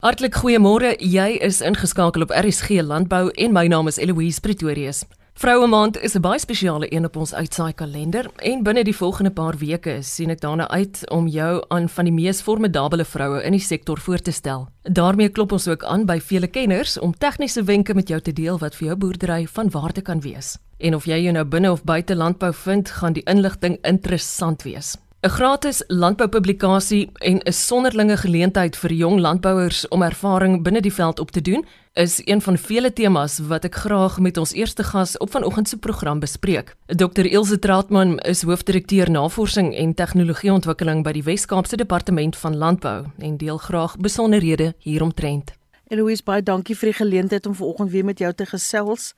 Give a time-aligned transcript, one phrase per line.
[0.00, 0.94] Hartlik goeiemôre.
[0.96, 5.02] Jy is ingeskakel op RSG Landbou en my naam is Eloise Pretorius.
[5.36, 9.30] Vroue Maand is 'n baie spesiale een op ons uitsaai kalender en binne die volgende
[9.30, 13.52] paar weke sien ek daarna uit om jou aan van die mees formidable vroue in
[13.52, 14.68] die sektor voor te stel.
[14.82, 18.58] daarmee klop ons ook aan by vele kenners om tegniese wenke met jou te deel
[18.58, 20.58] wat vir jou boerdery van waarde kan wees.
[20.78, 24.96] En of jy jou nou binne of buite landbou vind, gaan die inligting interessant wees.
[25.22, 31.18] 'n Gratis landboupublikasie en 'n sonderlinge geleentheid vir jong landbouers om ervaring binne die veld
[31.18, 35.18] op te doen, is een van vele temas wat ek graag met ons eerste gas
[35.18, 36.74] op vanoggend se program bespreek.
[36.86, 43.36] Dr Ilse Trautman is hoofdirekteur Navorsing en Tegnologieontwikkeling by die Wes-Kaapse Departement van Landbou en
[43.36, 45.52] deel graag besonderhede hieromtrent.
[45.88, 49.14] Eloise, baie dankie vir die geleentheid om vanoggend weer met jou te gesels.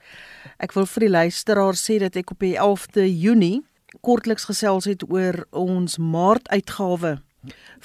[0.59, 3.62] Ek wil vir die luisteraars sê dat ek op die 11de Junie
[4.02, 7.16] kortliks gesels het oor ons Maart uitgawe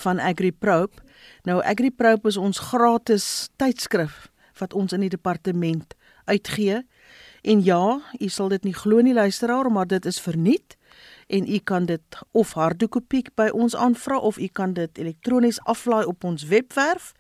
[0.01, 1.03] van AgriProbe.
[1.45, 4.25] Nou AgriProbe is ons gratis tydskrif
[4.57, 5.93] wat ons in die departement
[6.25, 6.81] uitgee.
[7.45, 10.77] En ja, u sal dit nie glo nie luisteraar, maar dit is verniet
[11.27, 16.05] en u kan dit of hardkopie by ons aanvra of u kan dit elektronies aflaai
[16.05, 17.13] op ons webwerf.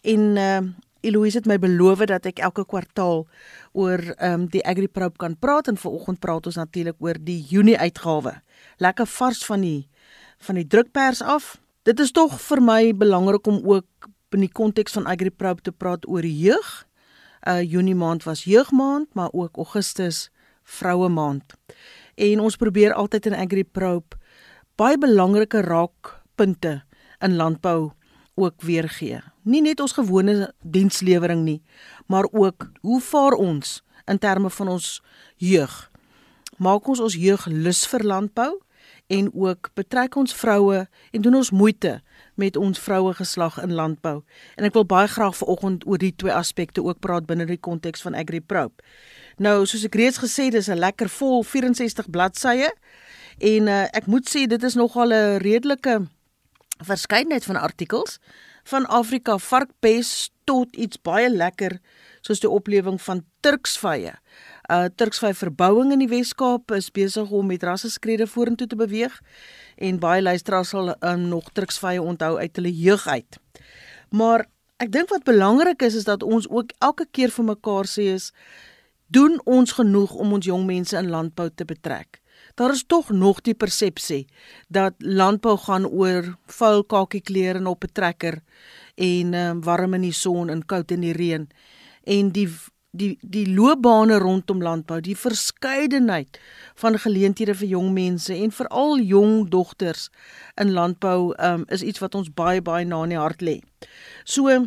[0.00, 0.62] En uh
[1.00, 3.24] Eloise het my beloof dat ek elke kwartaal
[3.72, 7.78] oor ehm um, die AgriProbe kan praat en vanoggend praat ons natuurlik oor die Junie
[7.78, 8.34] uitgawe.
[8.76, 9.88] Lekker vars van die
[10.38, 11.56] van die drukpers af.
[11.82, 16.08] Dit is tog vir my belangrik om ook in die konteks van AgriProbe te praat
[16.08, 16.86] oor jeug.
[17.48, 20.30] Uh Junie maand was jeugmaand, maar ook Augustus
[20.62, 21.54] vroue maand.
[22.14, 24.16] En ons probeer altyd in AgriProbe
[24.76, 26.82] baie belangrike raakpunte
[27.20, 27.92] in landbou
[28.40, 29.20] ook weergee.
[29.42, 31.60] Nie net ons gewone dienslewering nie,
[32.06, 35.02] maar ook hoe vaar ons in terme van ons
[35.36, 35.90] jeug?
[36.56, 38.52] Maak ons ons jeug lus vir landbou
[39.10, 41.96] en ook betrek ons vroue en doen ons moeite
[42.34, 44.20] met ons vroue geslag in landbou.
[44.56, 48.04] En ek wil baie graag vanoggend oor die twee aspekte ook praat binne die konteks
[48.06, 48.86] van AgriProbe.
[49.42, 52.70] Nou, soos ek reeds gesê het, dis 'n lekker vol 64 bladsye
[53.38, 56.06] en uh, ek moet sê dit is nogal 'n redelike
[56.84, 58.18] verskeidenheid van artikels
[58.68, 61.78] van Afrika varkpes tot iets baie lekker
[62.20, 64.14] soos die oplewing van Turksvye.
[64.70, 69.16] Uh Turksvy verbouing in die Wes-Kaap is besig om met rasseskrede vorentoe te beweeg
[69.76, 73.40] en baie luisteraars sal um, nog Turksvye onthou uit hulle jeug uit.
[74.10, 74.46] Maar
[74.80, 78.30] ek dink wat belangrik is is dat ons ook elke keer vir mekaar sê is
[79.10, 82.20] doen ons genoeg om ons jong mense in landbou te betrek
[82.54, 84.26] daar is tog nog die persepsie
[84.68, 88.42] dat landbou gaan oor vuil kakieklere op 'n trekker
[88.94, 91.48] en um, warm in die son en koud in die reën
[92.04, 92.48] en die
[92.90, 96.40] die die loopbane rondom landbou, die verskeidenheid
[96.80, 100.08] van geleenthede vir jong mense en veral jong dogters
[100.58, 103.60] in landbou um, is iets wat ons baie baie na in die hart lê.
[104.24, 104.66] So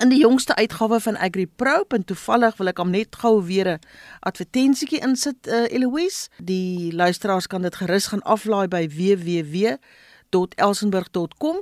[0.00, 3.80] In die jongste uitgawe van AgriProbe en toevallig wil ek hom net gou weer 'n
[4.24, 6.32] advertensietjie insit uh, Eloise.
[6.40, 11.56] Die luisteraars kan dit gerus gaan aflaai by www.elsenburg.com.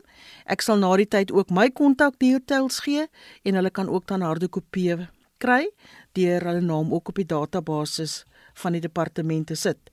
[0.47, 3.07] Ek sal na die tyd ook my kontakdetails gee
[3.43, 5.09] en hulle kan ook dan harde kopieë
[5.43, 5.71] kry
[6.15, 8.25] deur hulle naam ook op die database
[8.55, 9.91] van die departemente sit.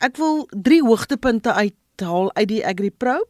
[0.00, 3.28] Ek wil drie hoogtepunte uithaal uit die AgriProbe.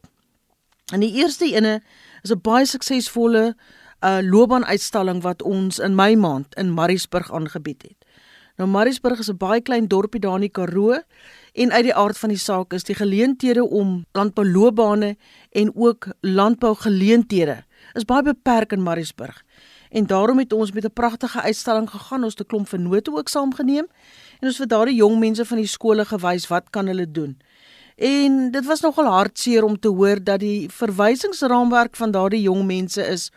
[0.92, 1.82] En die eerste ene
[2.22, 3.56] is 'n baie suksesvolle
[4.02, 7.96] 'n loopbaanuitstalling wat ons in Mei maand in Mariesburg aangebied het.
[8.56, 10.98] Nou Mariesburg is 'n baie klein dorpie daar in die Karoo
[11.52, 15.16] en uit die aard van die saak is die geleenthede om landbouloopbane
[15.50, 17.64] en ook landbougeleenthede
[17.94, 19.42] is baie beperk in Mariesburg.
[19.90, 23.28] En daarom het ons met 'n pragtige uitstalling gegaan, ons het 'n klomp vennote ook
[23.28, 23.86] saamgeneem
[24.40, 27.38] en ons het daardie jong mense van die skole gewys wat kan hulle doen.
[27.96, 33.06] En dit was nogal hartseer om te hoor dat die verwysingsraamwerk van daardie jong mense
[33.06, 33.30] is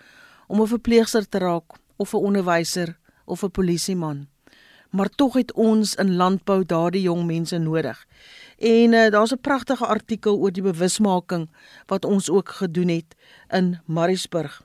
[0.48, 1.64] om 'n verpleegster te raak
[1.96, 4.28] of 'n onderwyser of 'n polisieman.
[4.90, 8.06] Maar tog het ons in landbou daardie jong mense nodig.
[8.58, 11.50] En uh, daar's 'n pragtige artikel oor die bewusmaking
[11.86, 13.16] wat ons ook gedoen het
[13.50, 14.64] in Mariesburg.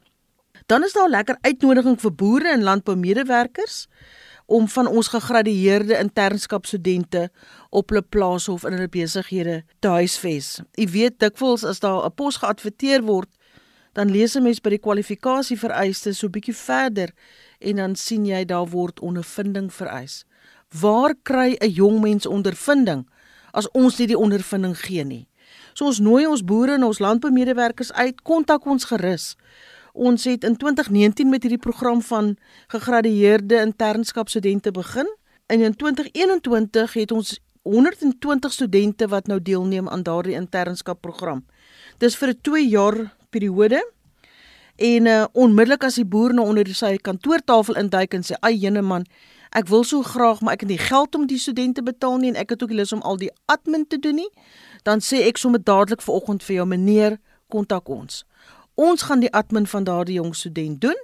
[0.66, 3.88] Dan is daar 'n lekker uitnodiging vir boere en landboumedewerkers
[4.46, 7.30] om van ons gegradueerde internskapstudente
[7.68, 10.60] op hulle plase of in hulle besighede te huisves.
[10.74, 13.28] U weet dikwels as daar 'n pos geadverteer word,
[13.92, 17.10] dan lees 'n mens by die kwalifikasie vereistes so bietjie verder
[17.58, 20.24] en dan sien jy daar word ondervinding vereis.
[20.80, 23.06] Waar kry 'n jong mens ondervinding
[23.52, 25.28] as ons nie die ondervinding gee nie?
[25.74, 29.36] So ons nooi ons boere en ons landboumedewerkers uit, kontak ons gerus.
[29.92, 32.36] Ons het in 2019 met hierdie program van
[32.68, 35.08] gegradueerde internskapstudente begin
[35.46, 41.44] en in 2021 het ons 120 studente wat nou deelneem aan daardie internskapprogram.
[41.98, 43.80] Dis vir 'n 2 jaar periode
[44.80, 48.80] En uh, onmiddellik as die boer nou onder sy kantoortafel induik en sê: "Ag jene
[48.82, 49.04] man,
[49.52, 52.38] ek wil so graag, maar ek het nie geld om die studente betaal nie en
[52.40, 54.30] ek het ook nie lus om al die admin te doen nie."
[54.82, 57.18] Dan sê ek sommer dadelik vanoggend vir jou meneer,
[57.48, 58.24] kontak ons.
[58.74, 60.96] Ons gaan die admin van daardie jong student doen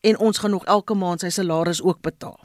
[0.00, 2.38] en ons gaan nog elke maand sy salaris ook betaal.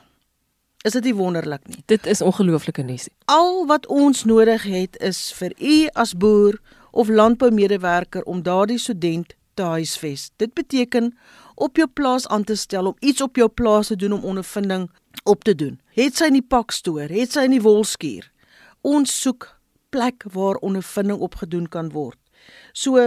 [0.82, 1.84] Is dit nie wonderlik nie?
[1.86, 3.10] Dit is ongelooflike nuus.
[3.26, 6.58] Al wat ons nodig het is vir u as boer
[6.92, 10.30] of landboumedewerker om daardie student te huisves.
[10.36, 11.18] Dit beteken
[11.56, 14.90] op jou plaas aan te stel om iets op jou plaas te doen om ondervinding
[15.24, 15.80] op te doen.
[15.94, 18.32] Het sy in die pakstoor, het sy in die wolskuur.
[18.82, 19.50] Ons soek
[19.90, 22.18] plek waar ondervinding opgedoen kan word.
[22.74, 22.98] So,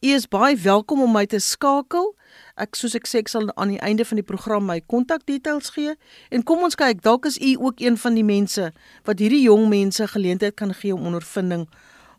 [0.00, 2.12] u is baie welkom om my te skakel.
[2.60, 5.94] Ek soos ek sê ek sal aan die einde van die program my kontakdetails gee
[6.30, 8.70] en kom ons kyk dalk is u ook een van die mense
[9.08, 11.64] wat hierdie jong mense geleentheid kan gee om ondervinding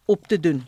[0.06, 0.66] op te doen.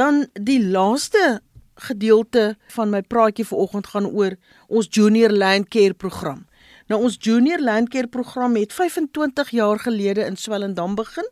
[0.00, 1.42] Dan die laaste
[1.74, 4.36] gedeelte van my praatjie vanoggend gaan oor
[4.68, 6.46] ons Junior Land Care program.
[6.88, 11.26] Nou ons Junior Land Care program het 25 jaar gelede in Swellendam begin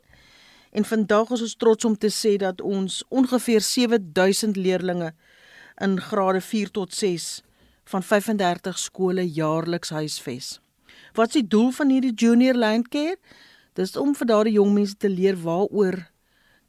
[0.69, 5.13] en vandag is ons trots om te sê dat ons ongeveer 7000 leerdlinge
[5.81, 7.41] in grade 4 tot 6
[7.89, 10.59] van 35 skole jaarliks huisves.
[11.17, 13.17] Wat is die doel van hierdie Junior Land Care?
[13.73, 15.97] Dis om vir daardie jong mense te leer waaroor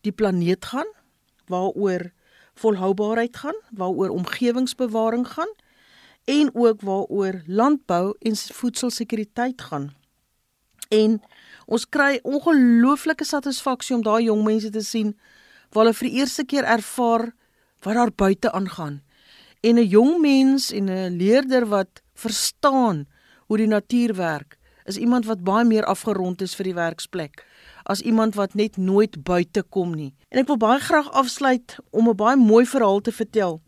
[0.01, 0.89] die planeet gaan,
[1.51, 2.11] waaroor
[2.61, 5.53] volhoubaarheid gaan, waaroor omgewingsbewaring gaan
[6.25, 9.95] en ook waaroor landbou en voedselsekuriteit gaan.
[10.89, 11.21] En
[11.67, 15.15] ons kry ongelooflike satisfaksie om daai jong mense te sien
[15.71, 17.31] waar hulle vir die eerste keer ervaar
[17.87, 19.03] wat daar buite aangaan.
[19.61, 23.07] En 'n jong mens en 'n leerder wat verstaan
[23.47, 27.45] hoe die natuur werk, is iemand wat baie meer afgerond is vir die werksplek
[27.91, 30.13] as iemand wat net nooit buite kom nie.
[30.31, 33.61] En ek wil baie graag afsluit om 'n baie mooi verhaal te vertel.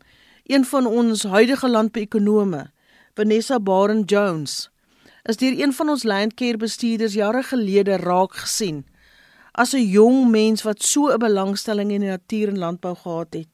[0.43, 2.71] Een van ons huidige landbouekonome,
[3.15, 4.69] Vanessa Baren Jones,
[5.23, 8.85] is deur een van ons landcare bestuurders jare gelede raak gesien
[9.53, 13.47] as 'n jong mens wat so 'n belangstelling in die natuur en landbou gehad het.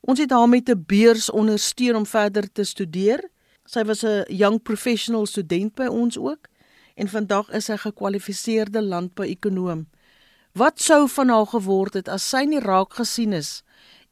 [0.00, 3.30] Ons het haar met 'n beurs ondersteun om verder te studeer.
[3.64, 6.48] Sy was 'n young professional student by ons ook
[6.94, 9.86] en vandag is sy gekwalifiseerde landbouekonoom.
[10.52, 13.62] Wat sou van haar geword het as sy nie raak gesien is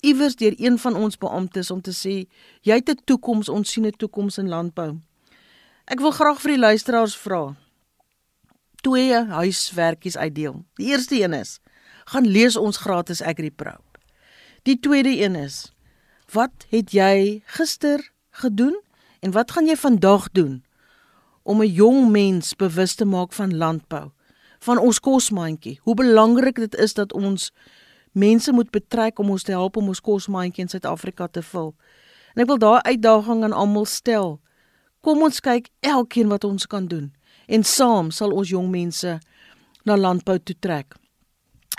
[0.00, 2.26] iewers deur een van ons beamptes om te sê
[2.62, 5.00] jy het 'n toekoms, ons sien 'n toekoms in landbou.
[5.84, 7.56] Ek wil graag vir die luisteraars vra
[8.82, 10.64] twee huiswerkies uitdeel.
[10.74, 11.60] Die eerste een is:
[12.04, 13.76] gaan lees ons gratis AgriPro.
[14.62, 15.72] Die tweede een is:
[16.32, 18.80] wat het jy gister gedoen
[19.20, 20.64] en wat gaan jy vandag doen
[21.42, 24.10] om 'n jong mens bewus te maak van landbou,
[24.58, 25.80] van ons kosmandjie.
[25.82, 27.52] Hoe belangrik dit is dat ons
[28.12, 31.74] mense moet betrek om ons te help om ons kosmandjie in Suid-Afrika te vul.
[32.34, 34.40] En ek wil daai uitdaging aan almal stel.
[35.00, 37.12] Kom ons kyk elkeen wat ons kan doen
[37.46, 39.18] en saam sal ons jong mense
[39.84, 40.94] na landbou toe trek.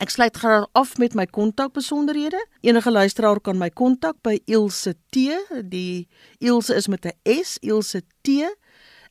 [0.02, 2.40] Ek sluit graag af met my kontakbesonderhede.
[2.66, 5.38] Enige luisteraar kan my kontak by Ilse T.
[5.70, 6.08] Die
[6.40, 7.14] Ilse is met 'n
[7.44, 8.50] S, Ilse T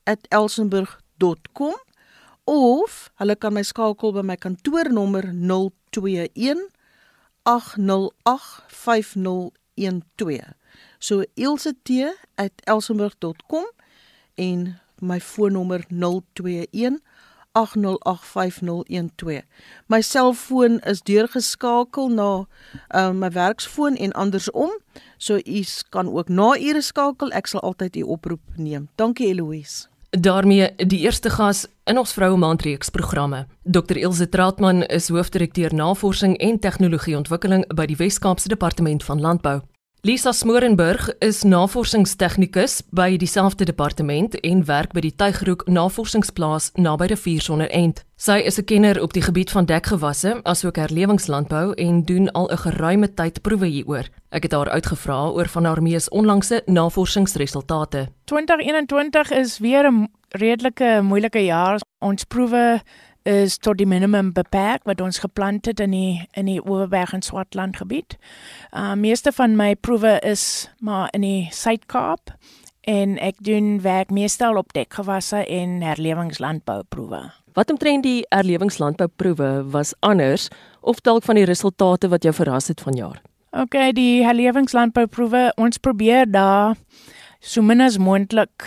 [0.05, 1.75] @elsenburg.com
[2.44, 6.69] of hulle kan my skakel by my kantoornommer 021
[7.44, 10.55] 808 5012.
[10.99, 13.70] So ilse@elsenburg.com
[14.35, 17.00] en my foonnommer 021
[17.52, 19.42] 8085012.
[19.87, 22.45] My selfoon is deurgeskakel na
[22.95, 24.80] uh, my werksfoon en andersom.
[25.20, 25.62] So u
[25.92, 27.30] kan ook na ure skakel.
[27.36, 28.88] Ek sal altyd u oproep neem.
[28.96, 33.46] Dankie Eloise daarmee die eerste gas in ons vroue maandreeks programme.
[33.62, 39.60] Dr Ilse Trautmann is hoofdirekteur navorsing en tegnologieontwikkeling by die Wes-Kaapse Departement van Landbou.
[40.02, 47.19] Lisa Smorenburg is navorsingstegnikus by dieselfde departement en werk by die Tuigroek Navorsingsplaas naby die
[47.21, 48.00] Viersonderend.
[48.16, 52.57] Sy is 'n kenner op die gebied van dekgewasse asook herlewingslandbou en doen al 'n
[52.57, 54.09] geruime tyd proewe hieroor.
[54.30, 58.09] Ek het haar uitgevra oor van haar mees onlangse navorsingsresultate.
[58.25, 61.80] 2021 is weer 'n redelike moeilike jaar.
[61.99, 62.80] Ons proewe
[63.30, 67.22] is tot die minimum beperk wat ons geplant het in die in die Oeverberg en
[67.22, 68.16] Swartland gebied.
[68.75, 72.34] Uh meeste van my proewe is maar in die Suid-Kaap
[72.90, 77.22] en ek doen werk meestal op dekgewasse en herlewingslandbou proewe.
[77.54, 80.49] Wat omtrent die herlewingslandbou proewe was anders
[80.80, 83.20] of dalk van die resultate wat jou verras het vanjaar?
[83.50, 86.76] OK, die herlewingslandbou proewe, ons probeer daar
[87.40, 88.66] so min as moontlik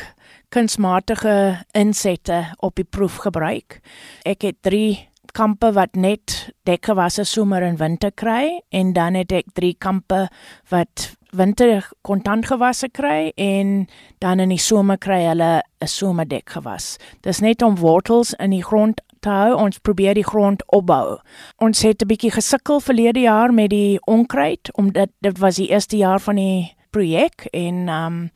[0.53, 3.79] kunsmatige insette op die proef gebruik.
[4.27, 9.49] Ek het 3 kampe wat net dekgewasse somer en winter kry en dan het ek
[9.57, 10.27] 3 kampe
[10.69, 13.87] wat winter kontantgewasse kry en
[14.21, 16.97] dan in die somer kry hulle 'n somerdek gewas.
[17.21, 19.55] Dis net om wortels in die grond hou.
[19.55, 21.17] Ons probeer die grond opbou.
[21.57, 25.97] Ons het 'n bietjie gesukkel verlede jaar met die onkruid omdat dit was die eerste
[25.97, 28.31] jaar van die projek en um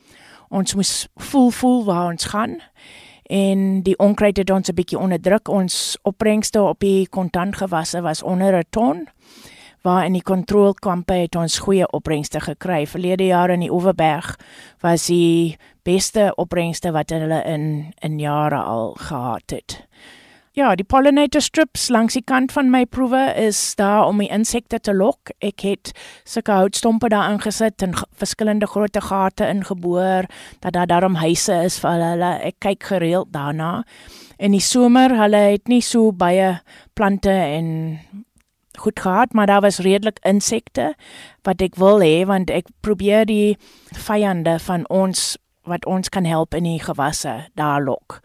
[0.50, 2.62] ons moes voel voel waar ons gaan
[3.28, 5.48] en die onkruid het ons 'n bietjie onderdruk.
[5.48, 9.08] Ons opbrengste op die kontantgewasse was onder 'n ton
[9.82, 12.88] waar in die kontrolekampe het ons goeie opbrengste gekry.
[12.88, 14.36] Verlede jaar in die Oeverberg
[14.80, 19.87] was die beste opbrengste wat hulle in in jare al gehad het.
[20.58, 24.80] Ja, die pollinator strips langs die kant van my proewe is daar om die insekte
[24.82, 25.30] te lok.
[25.38, 25.92] Ek het
[26.26, 30.26] sulke houtstompe daar ingesit en verskillende grootte gate ingeboor
[30.66, 32.32] dat daar daarom huise is vir hulle.
[32.50, 33.84] Ek kyk gereeld daarna.
[34.42, 36.56] In die somer, hulle het nie so baie
[36.98, 37.70] plante en
[38.82, 40.96] goed gehad, maar daar was redelik insekte
[41.46, 43.60] wat ek wil hê want ek probeer die
[44.10, 45.36] vyande van ons
[45.70, 48.24] wat ons kan help in die gewasse daar lok.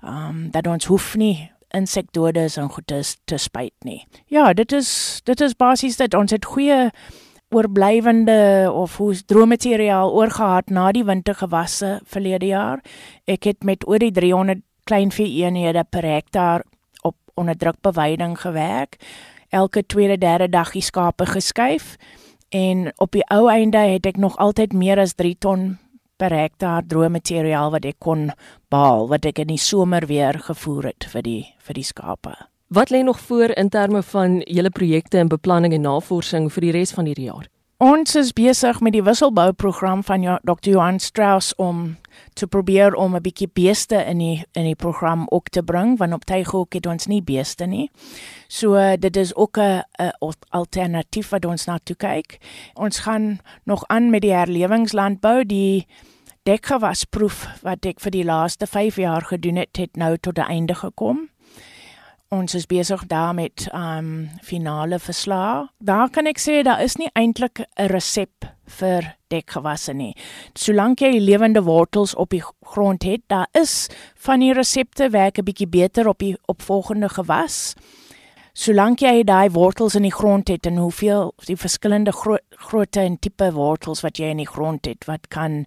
[0.00, 4.04] Ehm um, dat ons hoef nie insekdodes en goedes te spyt nie.
[4.32, 6.90] Ja, dit is dit is basies dat ons het goeie
[7.54, 12.82] oorblywende of hoe droommateriaal oorgehad na die wintergewasse verlede jaar.
[13.30, 16.64] Ek het met oor die 300 kleinvee eenhede per hektaar
[17.02, 18.98] op onderdrukbeweiding gewerk.
[19.48, 21.96] Elke tweede derde dag die skape geskuif
[22.48, 25.78] en op die ou einde het ek nog altyd meer as 3 ton
[26.24, 28.30] per hektaar droë materiaal wat ek kon
[28.72, 32.32] behaal wat ek in die somer weer gevoer het vir die vir die skape.
[32.74, 36.72] Wat lê nog voor in terme van julle projekte en beplanning en navorsing vir die
[36.78, 37.50] res van hierdie jaar?
[37.84, 40.70] Ons is besig met die wisselbouprogram van Dr.
[40.70, 41.96] Johan Strauss om
[42.38, 46.12] te probeer om 'n bietjie beeste in die in die program ook te bring want
[46.12, 47.90] op Tygerhoek het ons nie beeste nie.
[48.48, 49.82] So dit is ook 'n
[50.48, 52.38] alternatief wat ons na toe kyk.
[52.74, 55.86] Ons gaan nog aan met die herlewingslandbou, die
[56.44, 60.74] dekgewasproef wat ek vir die laaste 5 jaar gedoen het, het nou tot 'n einde
[60.74, 61.28] gekom
[62.34, 65.66] ons is besig daar met um finale verslae.
[65.78, 70.14] Daar kan ek sê daar is nie eintlik 'n resep vir dekgewasse nie.
[70.54, 75.44] Solank jy lewende wortels op die grond het, daar is van die resepte werk 'n
[75.44, 77.74] bietjie beter op die opvolgende gewas.
[78.54, 83.18] Solank jy daai wortels in die grond het en hoeveel die verskillende gro grootte en
[83.18, 85.66] tipe wortels wat jy in die grond het, wat kan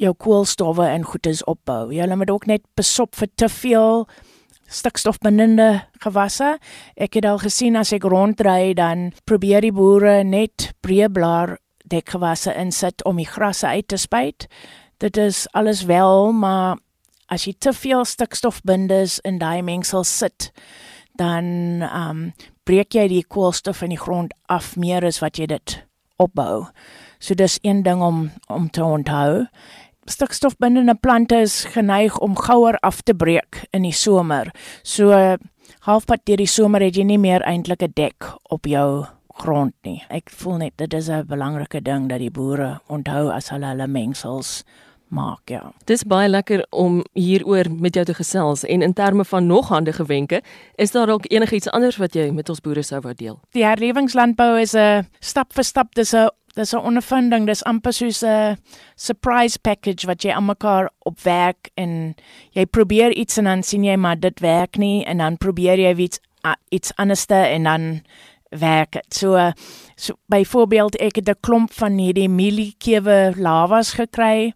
[0.00, 1.92] jou koolstowwe en goedes opbou.
[1.94, 4.06] Jy moet ook net besop vir te veel
[4.70, 6.56] stikstofbindende gewasse.
[6.96, 13.04] Ek het al gesien as ek rondry dan probeer die boere net breëblaar dekgewasse insit
[13.04, 14.48] om die grasse uit te spuit.
[14.98, 16.78] Dit is alles wel, maar
[17.28, 20.50] as jy te veel stikstofbinders in daai mengsel sit,
[21.18, 21.44] dan
[21.84, 22.26] ehm um,
[22.64, 25.74] breek jy die koolstof in die grond af meer as wat jy dit
[26.16, 26.64] opbou.
[27.20, 29.44] So dis een ding om om te onthou
[30.06, 34.50] stikstofbindende plante is geneig om gouer af te breek in die somer.
[34.82, 35.36] So
[35.80, 40.02] halfpad deur die somer het jy nie meer eintlik 'n dek op jou grond nie.
[40.10, 43.86] Ek voel net dit is 'n belangrike ding dat die boere onthou as hulle hulle
[43.86, 44.64] mengsels
[45.08, 45.72] maak, ja.
[45.84, 50.04] Dis baie lekker om hieroor met jou te gesels en in terme van nog handige
[50.04, 50.42] wenke,
[50.74, 53.40] is daar dalk enigiets anders wat jy met ons boere sou wou deel?
[53.50, 58.22] Die herlewingslandbou is 'n stap vir stap, dis 'n dis 'n ondervinding, dis amper soos
[58.22, 58.56] 'n
[58.96, 62.14] surprise package wat jy aan mekaar opwerk en
[62.52, 65.96] jy probeer iets en dan sien jy maar dit werk nie en dan probeer jy
[65.96, 66.20] iets
[66.68, 68.02] iets anderste en dan
[68.48, 69.14] werk dit.
[69.14, 69.52] So
[69.94, 74.52] so byvoorbeeld ek het 'n klomp van hierdie mieliekewe lavas gekry.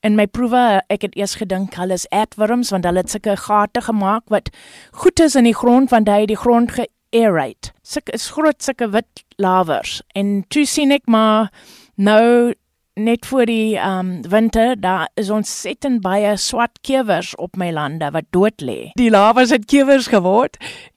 [0.00, 3.80] In my proewe, ek het eers gedink hulle is aardwurms want hulle het sulke gate
[3.80, 4.50] gemaak wat
[4.92, 7.72] goed is in die grond want hy het die grond ge aerate.
[7.82, 11.50] Sulke is groot sulke wit lavers en toe sien ek maar
[11.96, 12.54] nou
[12.96, 18.08] net voor die um winter daar is ons setten baie swart kewers op my lande
[18.12, 18.92] wat dood lê.
[18.96, 20.56] Die lavers het kewers geword.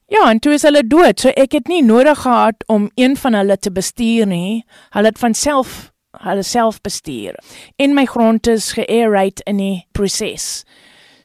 [0.09, 1.19] Ja, en toe is hulle dood.
[1.19, 4.63] So ek het nie nodig gehad om een van hulle te bestuur nie.
[4.95, 5.91] Hulle het van self
[6.23, 7.35] hulle self bestuur.
[7.77, 10.63] En my grond is geaerate in die proses.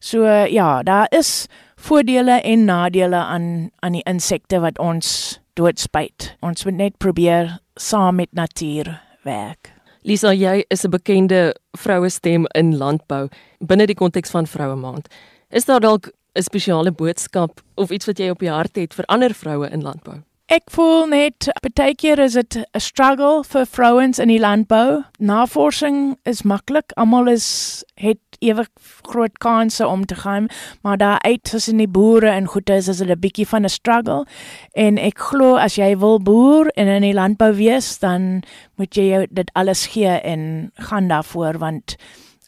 [0.04, 1.46] So ja, daar is
[1.84, 6.32] voordele en nadele aan aan die insekte wat ons doodspuit.
[6.40, 8.88] Ons moet net probeer saam met natuur
[9.24, 9.72] werk.
[10.04, 13.28] Lisa, jy is 'n bekende vroue stem in landbou
[13.60, 15.08] binne die konteks van Vroue Maand.
[15.50, 19.04] Is daar dalk 'n spesiale boodskap of iets wat jy op die hart het vir
[19.04, 20.22] ander vroue in landbou?
[20.54, 25.02] Ek voel net baie keer is dit 'n struggle vir vrouens in die landbou.
[25.18, 26.92] Navorsing is maklik.
[26.96, 28.68] Almal is het ewig
[29.02, 30.46] groot kansse om te gaan,
[30.82, 33.68] maar daar uit tussen die boere en goed is is dit 'n bietjie van 'n
[33.68, 34.26] struggle.
[34.72, 38.42] En ek glo as jy wil boer en in die landbou wees, dan
[38.76, 41.96] moet jy dit alles gee en gaan daarvoor want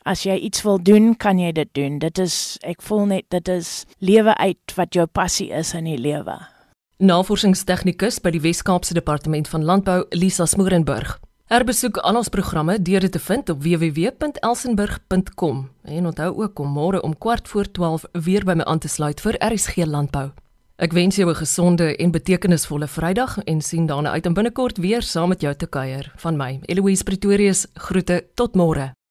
[0.04, 1.98] as jy iets wil doen, kan jy dit doen.
[1.98, 5.98] Dit is ek voel net dit is lewe uit wat jou passie is in die
[5.98, 6.55] lewe.
[6.96, 11.18] Navorsingstegnikus by die Wes-Kaapse Departement van Landbou, Lisa Smorenburg.
[11.52, 17.02] Herbesoek al ons programme deur dit te vind op www.elsenburg.com en onthou ook om môre
[17.04, 20.32] om kwart voor 12 weer by my aan te sluit vir RSG Landbou.
[20.80, 25.02] Ek wens jou 'n gesonde en betekenisvolle Vrydag en sien daarna uit om binnekort weer
[25.02, 26.12] saam met jou te kuier.
[26.16, 28.96] Van my, Eloise Pretorius, groete tot môre.